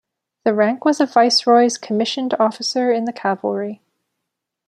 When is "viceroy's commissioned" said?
1.05-2.33